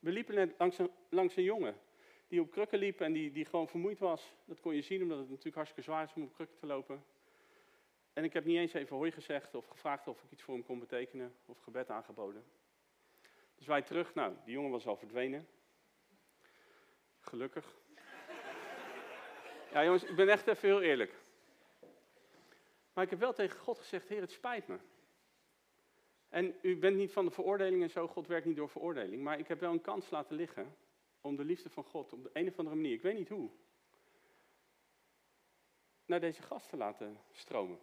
[0.00, 1.80] We liepen net langs een, langs een jongen
[2.28, 4.34] die op krukken liep en die, die gewoon vermoeid was.
[4.44, 7.04] Dat kon je zien, omdat het natuurlijk hartstikke zwaar is om op krukken te lopen.
[8.16, 10.64] En ik heb niet eens even hooi gezegd of gevraagd of ik iets voor hem
[10.64, 12.44] kon betekenen of gebed aangeboden.
[13.54, 15.48] Dus wij terug, nou, die jongen was al verdwenen.
[17.20, 17.76] Gelukkig.
[19.72, 21.14] Ja jongens, ik ben echt even heel eerlijk.
[22.92, 24.78] Maar ik heb wel tegen God gezegd, Heer, het spijt me.
[26.28, 29.22] En u bent niet van de veroordeling en zo, God werkt niet door veroordeling.
[29.22, 30.76] Maar ik heb wel een kans laten liggen
[31.20, 33.50] om de liefde van God op de een of andere manier, ik weet niet hoe,
[36.06, 37.78] naar deze gast te laten stromen.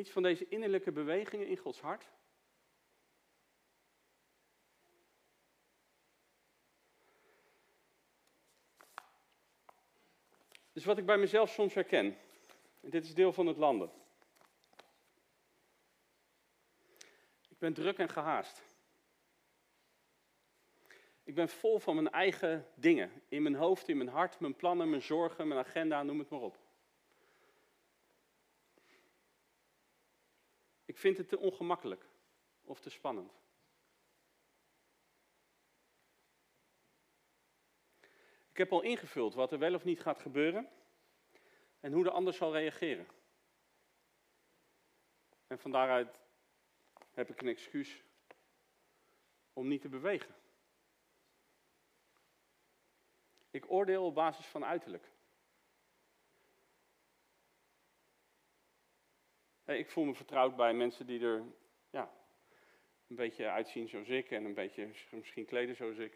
[0.00, 2.04] Iets van deze innerlijke bewegingen in Gods hart.
[10.72, 12.16] Dus wat ik bij mezelf soms herken,
[12.80, 13.90] en dit is deel van het landen.
[17.48, 18.62] Ik ben druk en gehaast.
[21.22, 23.22] Ik ben vol van mijn eigen dingen.
[23.28, 26.40] In mijn hoofd, in mijn hart, mijn plannen, mijn zorgen, mijn agenda, noem het maar
[26.40, 26.59] op.
[30.90, 32.06] Ik vind het te ongemakkelijk
[32.64, 33.32] of te spannend.
[38.50, 40.68] Ik heb al ingevuld wat er wel of niet gaat gebeuren
[41.80, 43.06] en hoe de ander zal reageren.
[45.46, 46.18] En van daaruit
[47.10, 48.02] heb ik een excuus
[49.52, 50.34] om niet te bewegen.
[53.50, 55.10] Ik oordeel op basis van uiterlijk.
[59.78, 61.42] Ik voel me vertrouwd bij mensen die er
[61.90, 62.10] ja,
[63.08, 66.12] een beetje uitzien zoals ik en een beetje misschien kleden zoals ik.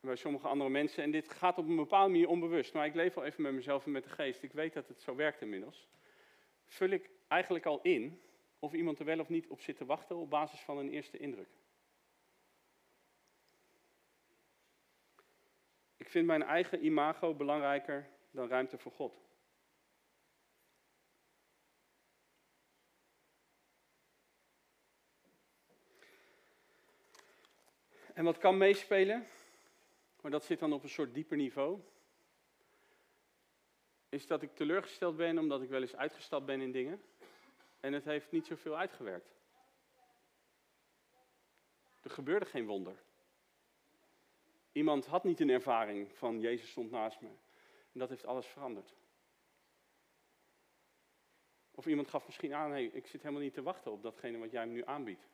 [0.00, 3.16] Bij sommige andere mensen, en dit gaat op een bepaalde manier onbewust, maar ik leef
[3.16, 4.42] al even met mezelf en met de geest.
[4.42, 5.88] Ik weet dat het zo werkt inmiddels.
[6.66, 8.20] Vul ik eigenlijk al in
[8.58, 11.18] of iemand er wel of niet op zit te wachten op basis van een eerste
[11.18, 11.48] indruk.
[15.96, 19.22] Ik vind mijn eigen imago belangrijker dan ruimte voor God.
[28.24, 29.26] En wat kan meespelen,
[30.20, 31.80] maar dat zit dan op een soort dieper niveau,
[34.08, 37.02] is dat ik teleurgesteld ben omdat ik wel eens uitgestapt ben in dingen
[37.80, 39.36] en het heeft niet zoveel uitgewerkt.
[42.02, 42.96] Er gebeurde geen wonder.
[44.72, 47.28] Iemand had niet een ervaring van Jezus stond naast me.
[47.92, 48.94] En dat heeft alles veranderd.
[51.70, 54.50] Of iemand gaf misschien aan, hey, ik zit helemaal niet te wachten op datgene wat
[54.50, 55.32] jij me nu aanbiedt.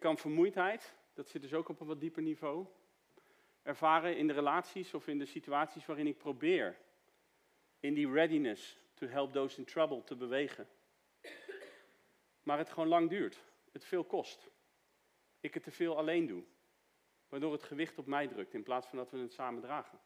[0.00, 2.66] Kan vermoeidheid, dat zit dus ook op een wat dieper niveau,
[3.62, 6.78] ervaren in de relaties of in de situaties waarin ik probeer
[7.80, 10.68] in die readiness to help those in trouble te bewegen.
[12.42, 14.50] Maar het gewoon lang duurt, het veel kost.
[15.40, 16.44] Ik het te veel alleen doe,
[17.28, 20.00] waardoor het gewicht op mij drukt in plaats van dat we het samen dragen.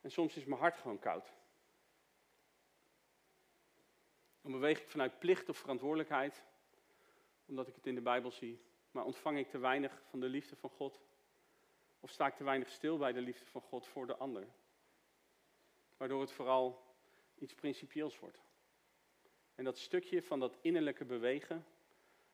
[0.00, 1.32] En soms is mijn hart gewoon koud.
[4.50, 6.44] Dan beweeg ik vanuit plicht of verantwoordelijkheid,
[7.46, 8.60] omdat ik het in de Bijbel zie.
[8.90, 11.00] Maar ontvang ik te weinig van de liefde van God?
[12.00, 14.46] Of sta ik te weinig stil bij de liefde van God voor de ander?
[15.96, 16.82] Waardoor het vooral
[17.38, 18.40] iets principieels wordt.
[19.54, 21.66] En dat stukje van dat innerlijke bewegen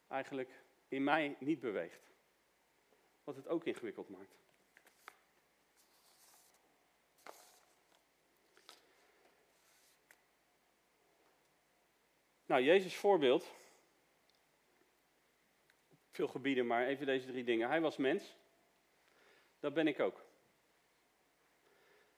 [0.08, 2.12] eigenlijk in mij niet beweegt.
[3.24, 4.45] Wat het ook ingewikkeld maakt.
[12.46, 13.54] Nou, Jezus voorbeeld.
[16.10, 17.68] Veel gebieden, maar even deze drie dingen.
[17.68, 18.36] Hij was mens.
[19.60, 20.24] Dat ben ik ook.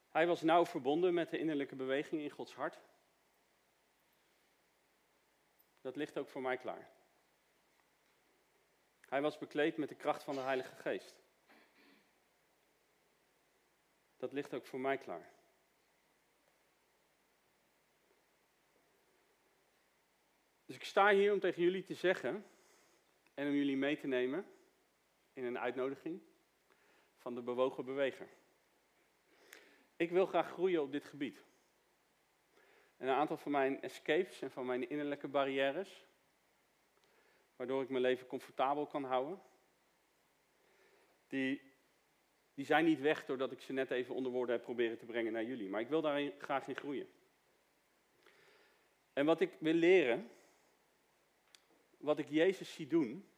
[0.08, 2.78] Hij was nauw verbonden met de innerlijke beweging in Gods hart.
[5.80, 6.90] Dat ligt ook voor mij klaar.
[9.00, 11.16] Hij was bekleed met de kracht van de Heilige Geest.
[14.16, 15.37] Dat ligt ook voor mij klaar.
[20.68, 22.44] Dus ik sta hier om tegen jullie te zeggen
[23.34, 24.46] en om jullie mee te nemen.
[25.32, 26.20] in een uitnodiging
[27.18, 28.28] van de bewogen beweger.
[29.96, 31.42] Ik wil graag groeien op dit gebied.
[32.96, 36.06] En een aantal van mijn escapes en van mijn innerlijke barrières,
[37.56, 39.42] waardoor ik mijn leven comfortabel kan houden,
[41.26, 41.60] die,
[42.54, 45.32] die zijn niet weg doordat ik ze net even onder woorden heb proberen te brengen
[45.32, 45.68] naar jullie.
[45.68, 47.08] Maar ik wil daar graag in groeien.
[49.12, 50.30] En wat ik wil leren,
[52.08, 53.28] wat ik Jezus zie doen,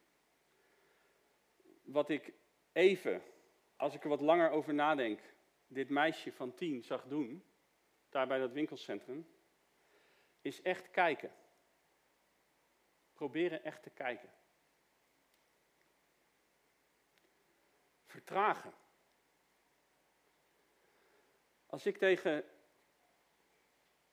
[1.82, 2.32] wat ik
[2.72, 3.22] even,
[3.76, 5.20] als ik er wat langer over nadenk,
[5.66, 7.44] dit meisje van tien zag doen,
[8.08, 9.26] daar bij dat winkelcentrum,
[10.40, 11.32] is echt kijken.
[13.12, 14.30] Proberen echt te kijken.
[18.06, 18.72] Vertragen.
[21.66, 22.44] Als ik tegen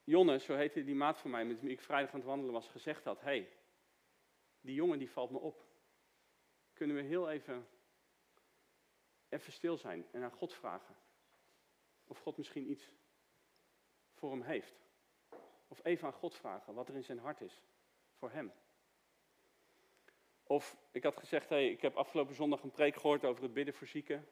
[0.04, 2.68] Jonne, zo heette die maat van mij met wie ik vrijdag aan het wandelen was,
[2.68, 3.57] gezegd had: hey,
[4.68, 5.66] die jongen die valt me op.
[6.74, 7.68] Kunnen we heel even,
[9.30, 10.96] even stil zijn en aan God vragen?
[12.08, 12.92] Of God misschien iets
[14.14, 14.76] voor hem heeft.
[15.68, 17.62] Of even aan God vragen wat er in zijn hart is
[18.18, 18.52] voor hem.
[20.44, 23.74] Of ik had gezegd, hey, ik heb afgelopen zondag een preek gehoord over het bidden
[23.74, 24.28] voor zieken.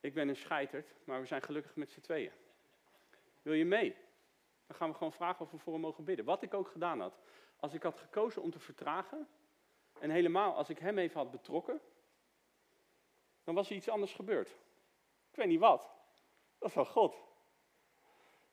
[0.00, 2.32] Ik ben een scheiterd, maar we zijn gelukkig met z'n tweeën.
[3.42, 3.96] Wil je mee?
[4.66, 6.24] Dan gaan we gewoon vragen of we voor hem mogen bidden.
[6.24, 7.18] Wat ik ook gedaan had.
[7.56, 9.28] Als ik had gekozen om te vertragen,
[10.00, 11.80] en helemaal als ik hem even had betrokken,
[13.44, 14.48] dan was er iets anders gebeurd.
[15.30, 15.90] Ik weet niet wat.
[16.58, 17.16] Dat van God.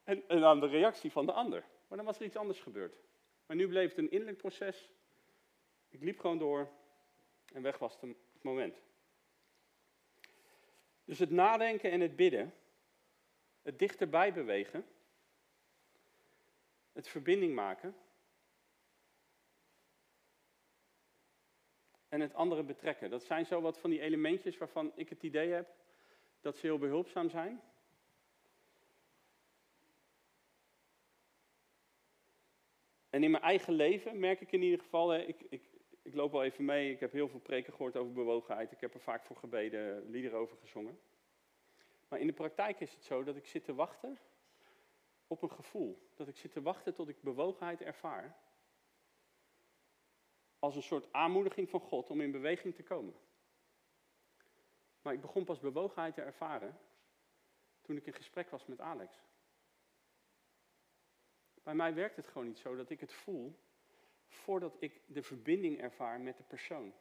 [0.04, 1.64] En, en aan de reactie van de ander.
[1.88, 2.96] Maar dan was er iets anders gebeurd.
[3.46, 4.90] Maar nu bleef het een innerlijk proces.
[5.90, 6.70] Ik liep gewoon door
[7.54, 8.82] en weg was het moment.
[11.06, 12.54] Dus het nadenken en het bidden,
[13.62, 14.88] het dichterbij bewegen,
[16.92, 17.96] het verbinding maken
[22.16, 23.10] en het andere betrekken.
[23.10, 25.68] Dat zijn zo wat van die elementjes waarvan ik het idee heb
[26.42, 27.62] dat ze heel behulpzaam zijn.
[33.10, 35.64] En in mijn eigen leven merk ik in ieder geval, ik, ik,
[36.02, 38.94] ik loop wel even mee, ik heb heel veel preken gehoord over bewogenheid, ik heb
[38.94, 41.00] er vaak voor gebeden, liederen over gezongen.
[42.08, 44.20] Maar in de praktijk is het zo dat ik zit te wachten
[45.28, 46.10] op een gevoel.
[46.16, 48.38] Dat ik zit te wachten tot ik bewogenheid ervaar.
[50.66, 53.14] Als een soort aanmoediging van God om in beweging te komen.
[55.02, 56.80] Maar ik begon pas bewogenheid te ervaren
[57.82, 59.24] toen ik in gesprek was met Alex.
[61.64, 63.60] Bij mij werkt het gewoon niet zo dat ik het voel
[64.28, 66.94] voordat ik de verbinding ervaar met de persoon.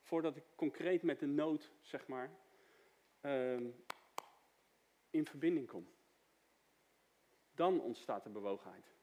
[0.00, 2.30] Voordat ik concreet met de nood, zeg maar,
[3.20, 3.70] ehm,
[5.10, 5.88] in verbinding kom.
[7.50, 8.97] Dan ontstaat de bewogenheid.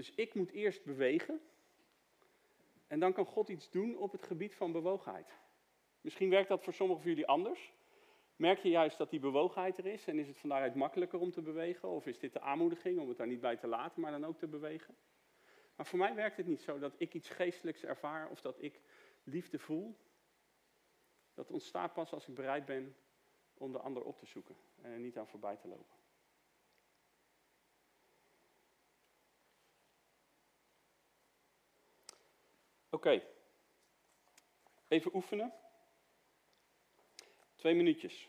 [0.00, 1.40] Dus ik moet eerst bewegen.
[2.86, 5.38] En dan kan God iets doen op het gebied van bewogenheid.
[6.00, 7.72] Misschien werkt dat voor sommigen van jullie anders.
[8.36, 11.30] Merk je juist dat die bewogenheid er is en is het van daaruit makkelijker om
[11.30, 11.88] te bewegen?
[11.88, 14.38] Of is dit de aanmoediging om het daar niet bij te laten, maar dan ook
[14.38, 14.96] te bewegen?
[15.76, 18.80] Maar voor mij werkt het niet zo dat ik iets geestelijks ervaar of dat ik
[19.22, 19.96] liefde voel.
[21.34, 22.96] Dat ontstaat pas als ik bereid ben
[23.54, 25.99] om de ander op te zoeken en er niet aan voorbij te lopen.
[32.90, 33.22] Oké,
[34.88, 35.54] even oefenen.
[37.56, 38.28] Twee minuutjes.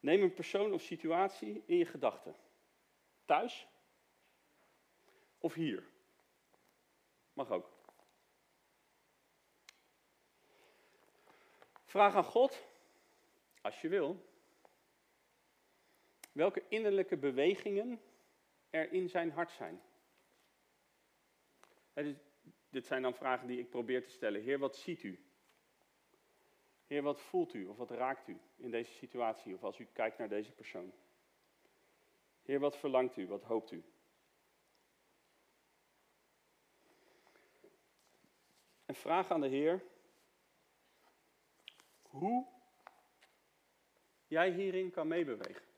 [0.00, 2.36] Neem een persoon of situatie in je gedachten.
[3.24, 3.66] Thuis
[5.38, 5.88] of hier.
[7.32, 7.70] Mag ook.
[11.84, 12.62] Vraag aan God,
[13.60, 14.28] als je wil,
[16.32, 18.00] welke innerlijke bewegingen
[18.70, 19.82] er in zijn hart zijn.
[22.70, 24.42] Dit zijn dan vragen die ik probeer te stellen.
[24.42, 25.24] Heer, wat ziet u?
[26.86, 30.18] Heer, wat voelt u of wat raakt u in deze situatie of als u kijkt
[30.18, 30.92] naar deze persoon?
[32.42, 33.84] Heer, wat verlangt u, wat hoopt u?
[38.84, 39.82] En vraag aan de Heer
[42.02, 42.46] hoe
[44.26, 45.69] jij hierin kan meebewegen.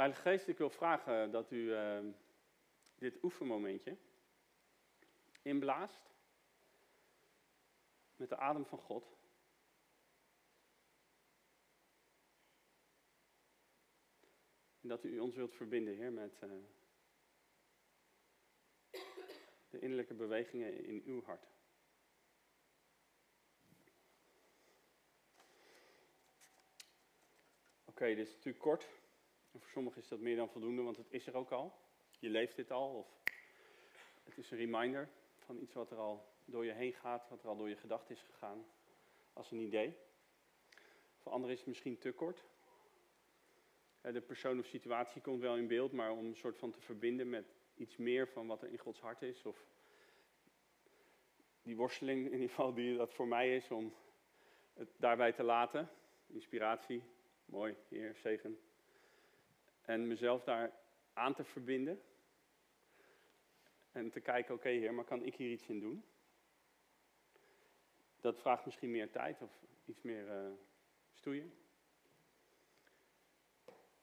[0.00, 2.12] Heilige Geest, ik wil vragen dat u uh,
[2.94, 3.96] dit oefenmomentje
[5.42, 6.10] inblaast
[8.16, 9.16] met de adem van God.
[14.80, 16.50] En dat u ons wilt verbinden, Heer, met uh,
[19.70, 21.46] de innerlijke bewegingen in uw hart.
[27.84, 28.88] Oké, dit is natuurlijk kort.
[29.50, 31.78] Voor sommigen is dat meer dan voldoende, want het is er ook al.
[32.18, 33.08] Je leeft dit al, of
[34.24, 37.48] het is een reminder van iets wat er al door je heen gaat, wat er
[37.48, 38.66] al door je gedachten is gegaan,
[39.32, 39.96] als een idee.
[41.18, 42.44] Voor anderen is het misschien te kort.
[44.00, 47.28] De persoon of situatie komt wel in beeld, maar om een soort van te verbinden
[47.28, 49.66] met iets meer van wat er in Gods hart is, of
[51.62, 53.94] die worsteling in ieder geval die dat voor mij is, om
[54.74, 55.88] het daarbij te laten.
[56.26, 57.02] Inspiratie,
[57.44, 58.69] mooi, Heer, zegen.
[59.90, 60.72] En mezelf daar
[61.12, 62.02] aan te verbinden.
[63.92, 66.04] En te kijken, oké Heer, maar kan ik hier iets in doen?
[68.20, 69.50] Dat vraagt misschien meer tijd of
[69.84, 70.52] iets meer uh,
[71.12, 71.54] stoeien.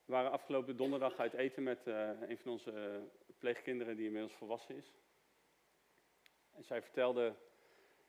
[0.05, 3.03] We waren afgelopen donderdag uit eten met uh, een van onze
[3.37, 4.93] pleegkinderen die inmiddels volwassen is.
[6.51, 7.35] En zij vertelde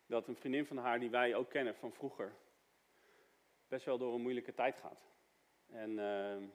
[0.07, 2.35] dat een vriendin van haar, die wij ook kennen van vroeger,
[3.69, 5.07] best wel door een moeilijke tijd gaat.
[5.67, 6.53] En uh, een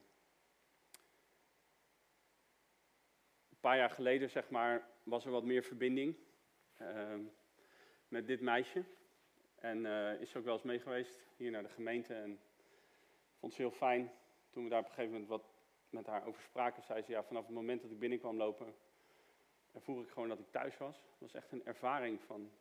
[3.64, 6.16] paar jaar geleden, zeg maar, was er wat meer verbinding
[6.82, 7.16] uh,
[8.07, 8.84] met dit meisje.
[9.55, 12.14] En uh, is ook wel eens mee geweest hier naar de gemeente.
[12.14, 12.39] En
[13.39, 14.11] vond ze heel fijn.
[14.49, 15.43] Toen we daar op een gegeven moment wat
[15.89, 18.76] met haar over spraken, zei ze: Ja, vanaf het moment dat ik binnenkwam lopen,
[19.72, 20.95] ervoer ik gewoon dat ik thuis was.
[20.95, 22.51] Het was echt een ervaring van,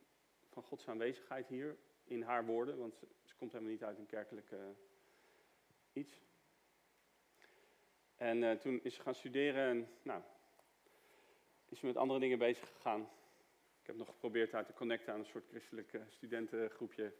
[0.48, 4.74] van Gods aanwezigheid hier in haar woorden, want ze, komt helemaal niet uit een kerkelijke
[5.92, 6.20] iets.
[8.16, 10.22] En toen is ze gaan studeren en nou,
[11.72, 13.00] is met andere dingen bezig gegaan.
[13.80, 17.14] Ik heb nog geprobeerd haar te connecten aan een soort christelijk studentengroepje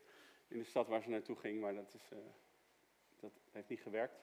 [0.49, 2.19] in de stad waar ze naartoe ging, maar dat, is, uh,
[3.21, 4.21] dat heeft niet gewerkt.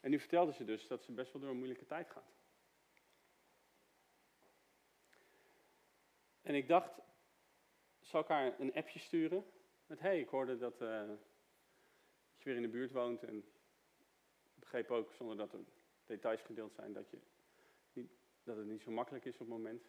[0.00, 2.32] En nu vertelde ze dus dat ze best wel door een moeilijke tijd gaat.
[6.42, 7.00] En ik dacht,
[8.00, 9.44] zal ik haar een appje sturen?
[9.86, 11.18] Met, hey, ik hoorde dat, uh, dat
[12.36, 13.22] je weer in de buurt woont.
[13.22, 13.44] En
[14.54, 15.60] begreep ook, zonder dat er
[16.04, 17.18] details gedeeld zijn, dat, je
[18.44, 19.88] dat het niet zo makkelijk is op het moment.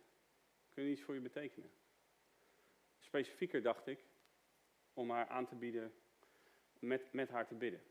[0.73, 1.71] Kun je iets voor je betekenen?
[2.99, 4.05] Specifieker dacht ik,
[4.93, 5.93] om haar aan te bieden,
[6.79, 7.81] met, met haar te bidden.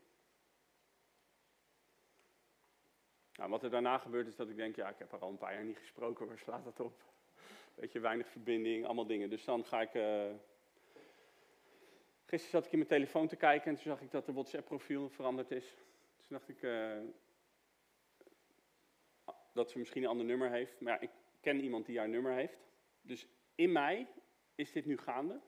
[3.33, 5.37] Nou, wat er daarna gebeurt is dat ik denk, ja, ik heb haar al een
[5.37, 7.03] paar jaar niet gesproken, waar slaat dat op?
[7.75, 9.29] Weet je, weinig verbinding, allemaal dingen.
[9.29, 9.93] Dus dan ga ik.
[9.93, 10.31] Uh...
[12.25, 15.09] Gisteren zat ik in mijn telefoon te kijken en toen zag ik dat de WhatsApp-profiel
[15.09, 15.65] veranderd is.
[16.17, 16.97] Toen dacht ik uh...
[19.51, 20.79] dat ze misschien een ander nummer heeft.
[20.79, 21.09] Maar ja, ik
[21.41, 22.57] ken iemand die haar nummer heeft.
[23.01, 24.07] Dus in mij
[24.55, 25.39] is dit nu gaande.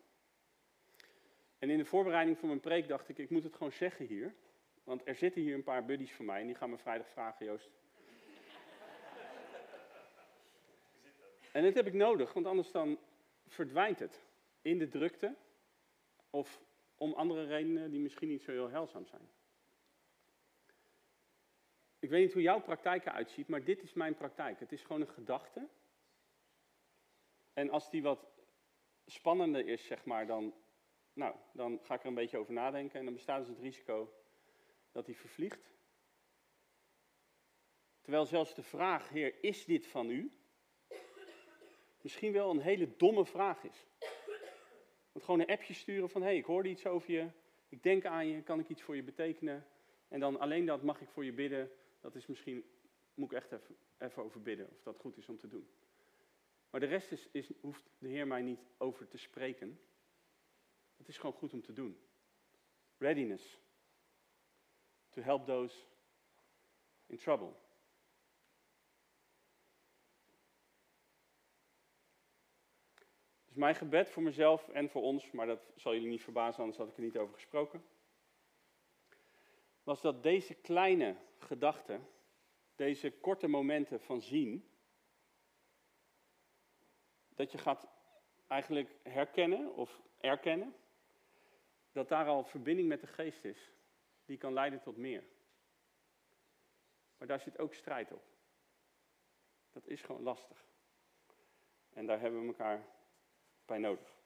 [1.59, 4.35] En in de voorbereiding van mijn preek dacht ik, ik moet het gewoon zeggen hier.
[4.83, 7.45] Want er zitten hier een paar buddies van mij en die gaan me vrijdag vragen,
[7.45, 7.71] Joost.
[11.51, 12.97] En dit heb ik nodig, want anders dan
[13.47, 14.23] verdwijnt het
[14.61, 15.35] in de drukte
[16.29, 16.61] of
[16.97, 19.29] om andere redenen die misschien niet zo heel heilzaam zijn.
[22.03, 24.59] Ik weet niet hoe jouw praktijk eruit ziet, maar dit is mijn praktijk.
[24.59, 25.67] Het is gewoon een gedachte.
[27.53, 28.27] En als die wat
[29.05, 30.53] spannender is, zeg maar, dan,
[31.13, 32.99] nou, dan ga ik er een beetje over nadenken.
[32.99, 34.13] En dan bestaat dus het risico
[34.91, 35.73] dat hij vervliegt.
[38.01, 40.31] Terwijl zelfs de vraag, Heer, is dit van u?
[42.01, 43.87] Misschien wel een hele domme vraag is.
[45.11, 47.29] Want gewoon een appje sturen van, hé, hey, ik hoorde iets over je,
[47.69, 49.67] ik denk aan je, kan ik iets voor je betekenen?
[50.07, 51.71] En dan alleen dat mag ik voor je bidden,
[52.03, 52.65] dat is misschien,
[53.13, 55.69] moet ik echt even, even over bidden, of dat goed is om te doen.
[56.69, 59.79] Maar de rest is, is, hoeft de Heer mij niet over te spreken.
[60.97, 61.99] Het is gewoon goed om te doen.
[62.97, 63.59] Readiness.
[65.09, 65.75] To help those
[67.05, 67.53] in trouble.
[73.45, 76.77] Dus mijn gebed voor mezelf en voor ons, maar dat zal jullie niet verbazen, anders
[76.77, 77.83] had ik er niet over gesproken.
[79.83, 82.07] Was dat deze kleine gedachten,
[82.75, 84.69] deze korte momenten van zien,
[87.35, 87.87] dat je gaat
[88.47, 90.75] eigenlijk herkennen of erkennen
[91.91, 93.71] dat daar al verbinding met de geest is,
[94.25, 95.23] die kan leiden tot meer.
[97.17, 98.23] Maar daar zit ook strijd op.
[99.71, 100.65] Dat is gewoon lastig.
[101.93, 102.87] En daar hebben we elkaar
[103.65, 104.21] bij nodig.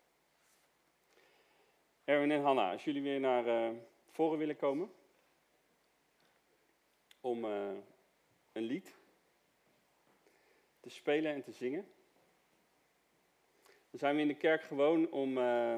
[2.04, 4.92] Erwin en Hanna, als jullie weer naar uh, voren willen komen
[7.22, 7.70] om uh,
[8.52, 8.96] een lied
[10.80, 11.88] te spelen en te zingen.
[13.66, 15.78] Dan zijn we in de kerk gewoon om uh,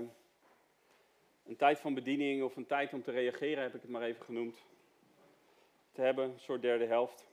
[1.45, 4.25] een tijd van bediening of een tijd om te reageren, heb ik het maar even
[4.25, 4.65] genoemd,
[5.91, 7.27] te hebben, een soort derde helft.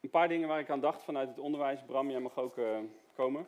[0.00, 1.82] Een paar dingen waar ik aan dacht vanuit het onderwijs.
[1.84, 2.78] Bram, jij mag ook uh,
[3.14, 3.46] komen.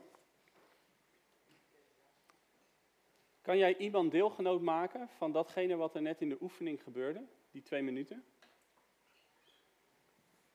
[3.45, 7.63] Kan jij iemand deelgenoot maken van datgene wat er net in de oefening gebeurde, die
[7.63, 8.25] twee minuten?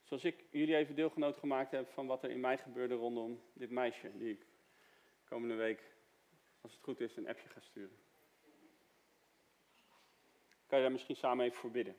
[0.04, 3.70] Zoals ik jullie even deelgenoot gemaakt heb van wat er in mij gebeurde rondom dit
[3.70, 4.46] meisje, die ik
[5.24, 5.84] komende week,
[6.62, 7.98] als het goed is, een appje ga sturen.
[10.68, 11.96] Kan je daar misschien samen even voor bidden?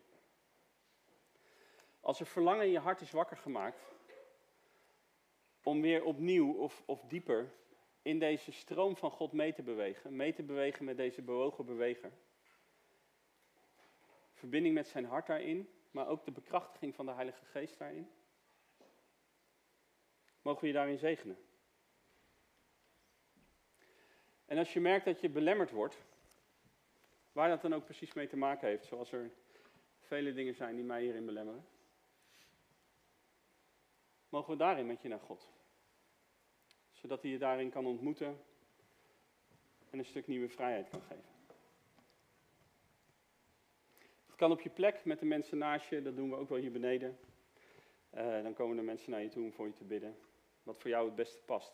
[2.00, 3.80] Als er verlangen in je hart is wakker gemaakt,
[5.62, 7.52] om weer opnieuw of, of dieper
[8.02, 12.12] in deze stroom van God mee te bewegen, mee te bewegen met deze bewogen beweger.
[14.32, 18.10] Verbinding met zijn hart daarin, maar ook de bekrachtiging van de Heilige Geest daarin.
[20.42, 21.38] Mogen we je daarin zegenen?
[24.44, 25.98] En als je merkt dat je belemmerd wordt,
[27.32, 29.30] waar dat dan ook precies mee te maken heeft, zoals er
[29.98, 31.66] vele dingen zijn die mij hierin belemmeren,
[34.28, 35.48] mogen we daarin met je naar God.
[37.00, 38.38] Zodat hij je daarin kan ontmoeten
[39.90, 41.24] en een stuk nieuwe vrijheid kan geven.
[44.26, 46.58] Het kan op je plek met de mensen naast je, dat doen we ook wel
[46.58, 47.18] hier beneden.
[48.14, 50.16] Uh, dan komen de mensen naar je toe om voor je te bidden.
[50.62, 51.72] Wat voor jou het beste past.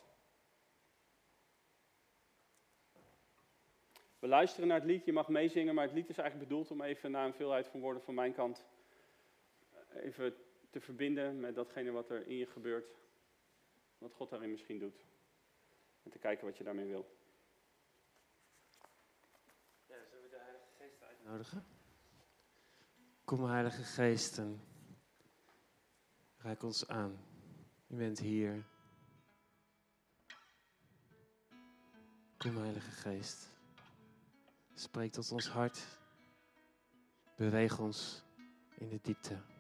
[4.19, 6.83] We luisteren naar het lied, je mag meezingen, maar het lied is eigenlijk bedoeld om
[6.83, 8.67] even na een veelheid van woorden van mijn kant
[9.95, 10.35] even
[10.71, 12.95] te verbinden met datgene wat er in je gebeurt.
[13.99, 15.05] Wat God daarin misschien doet.
[16.07, 17.07] En te kijken wat je daarmee wil.
[19.87, 21.65] Ja, zullen we de Heilige Geest uitnodigen?
[23.25, 24.61] Kom, Heilige Geest, en
[26.37, 27.19] raak ons aan.
[27.89, 28.65] U bent hier.
[32.37, 33.49] Kom, Heilige Geest.
[34.75, 35.99] Spreek tot ons hart.
[37.37, 38.25] Beweeg ons
[38.79, 39.56] in de diepte.